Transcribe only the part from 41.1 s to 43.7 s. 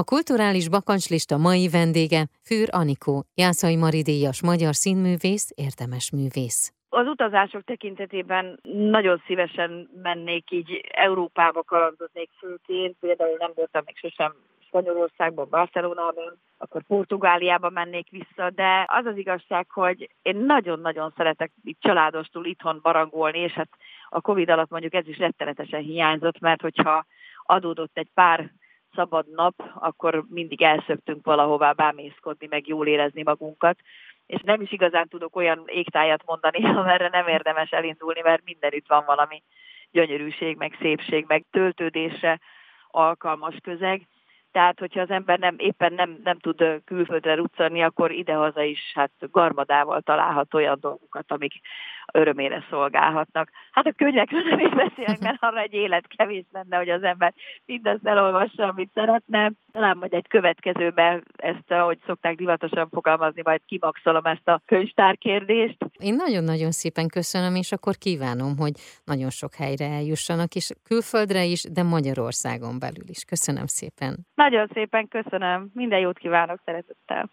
meg töltődésre alkalmas